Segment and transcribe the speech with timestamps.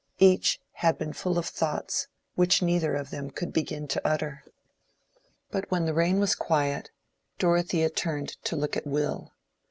[0.17, 4.43] Each had been full of thoughts which neither of them could begin to utter.
[5.51, 6.89] But when the rain was quiet,
[7.37, 9.33] Dorothea turned to look at Will.